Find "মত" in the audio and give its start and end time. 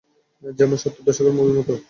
1.57-1.69